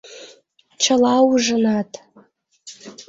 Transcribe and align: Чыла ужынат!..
Чыла 0.83 1.15
ужынат!.. 1.31 1.91